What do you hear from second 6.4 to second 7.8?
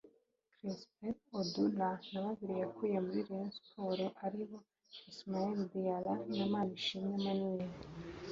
Imanishimwe Emmanuel